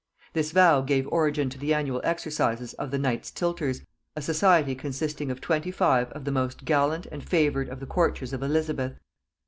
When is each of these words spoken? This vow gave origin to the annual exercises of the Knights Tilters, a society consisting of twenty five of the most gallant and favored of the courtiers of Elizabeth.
This 0.33 0.51
vow 0.51 0.81
gave 0.81 1.07
origin 1.09 1.47
to 1.51 1.59
the 1.59 1.75
annual 1.75 2.01
exercises 2.03 2.73
of 2.73 2.89
the 2.89 2.97
Knights 2.97 3.29
Tilters, 3.29 3.81
a 4.15 4.21
society 4.23 4.73
consisting 4.73 5.29
of 5.29 5.41
twenty 5.41 5.69
five 5.69 6.11
of 6.13 6.25
the 6.25 6.31
most 6.31 6.65
gallant 6.65 7.05
and 7.11 7.23
favored 7.23 7.69
of 7.69 7.79
the 7.79 7.85
courtiers 7.85 8.33
of 8.33 8.41
Elizabeth. 8.41 8.93